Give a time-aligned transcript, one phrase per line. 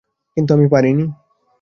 [0.37, 1.05] কিন্তু আমি পারিনি।